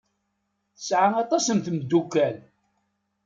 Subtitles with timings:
[0.75, 2.35] Tesɛa aṭas n tmeddukal.